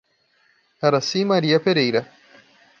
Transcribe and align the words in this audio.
Aracy 0.81 1.23
Maria 1.23 1.59
Pereira 1.59 2.01